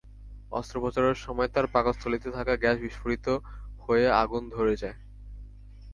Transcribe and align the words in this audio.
অস্ত্রোপচারের 0.51 1.17
সময় 1.17 1.47
তাঁর 1.47 1.65
পাকস্থলীতে 1.67 2.29
থাকা 2.31 2.53
গ্যাস 2.55 2.77
বিস্ফোরিত 2.79 3.27
হয়ে 3.79 4.05
আগুন 4.21 4.43
ধরে 4.49 4.73
যায়। 4.75 4.97